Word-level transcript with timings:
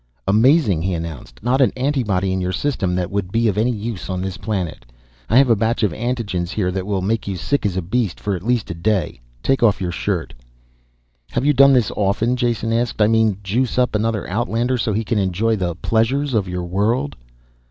"Amazing," 0.27 0.81
he 0.81 0.95
announced. 0.95 1.43
"Not 1.43 1.61
an 1.61 1.71
antibody 1.77 2.33
in 2.33 2.41
your 2.41 2.51
serum 2.51 2.95
that 2.95 3.11
would 3.11 3.31
be 3.31 3.47
of 3.47 3.55
any 3.55 3.69
use 3.69 4.09
on 4.09 4.19
this 4.19 4.35
planet. 4.35 4.83
I 5.29 5.37
have 5.37 5.51
a 5.51 5.55
batch 5.55 5.83
of 5.83 5.91
antigens 5.93 6.49
here 6.49 6.71
that 6.71 6.87
will 6.87 7.03
make 7.03 7.27
you 7.27 7.35
sick 7.35 7.67
as 7.67 7.77
a 7.77 7.83
beast 7.83 8.19
for 8.19 8.33
at 8.35 8.41
least 8.41 8.71
a 8.71 8.73
day. 8.73 9.21
Take 9.43 9.61
off 9.61 9.79
your 9.79 9.91
shirt." 9.91 10.33
"Have 11.29 11.45
you 11.45 11.53
done 11.53 11.73
this 11.73 11.91
often?" 11.95 12.35
Jason 12.35 12.73
asked. 12.73 12.99
"I 12.99 13.05
mean 13.05 13.37
juice 13.43 13.77
up 13.77 13.93
an 13.93 14.03
outlander 14.03 14.79
so 14.79 14.91
he 14.91 15.03
can 15.03 15.19
enjoy 15.19 15.55
the 15.55 15.75
pleasures 15.75 16.33
of 16.33 16.47
your 16.47 16.63
world?" 16.63 17.15